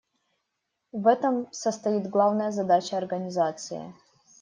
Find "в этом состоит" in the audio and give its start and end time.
0.91-2.09